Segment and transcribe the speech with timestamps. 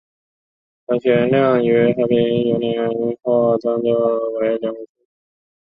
[0.87, 2.89] 张玄靓于和平元年
[3.21, 5.05] 获张祚封为凉武侯。